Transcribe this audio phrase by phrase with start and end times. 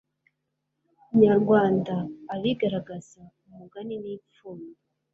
[1.19, 1.95] nyarwanda
[2.33, 4.73] abigaragaza ,umugani n'ipfundo